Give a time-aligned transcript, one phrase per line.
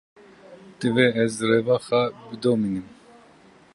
[0.79, 2.87] Divê ez reva xwe bidomînim.